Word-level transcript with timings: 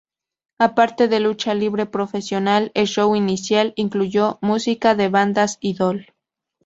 Aparte 0.57 1.07
de 1.07 1.19
lucha 1.19 1.53
libre 1.53 1.85
profesional, 1.85 2.71
el 2.73 2.87
show 2.87 3.15
inicial 3.15 3.71
incluyó 3.75 4.39
música 4.41 4.95
de 4.95 5.09
bandas 5.09 5.59
idol. 5.61 6.15